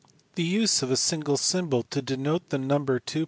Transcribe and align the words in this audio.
The 0.33 0.41
use 0.41 0.81
of 0.81 0.89
a 0.89 0.97
single 0.97 1.37
symbol 1.37 1.83
to 1.91 2.01
denote 2.01 2.49
the 2.49 2.57
number 2.57 2.99
2*71828... 2.99 3.19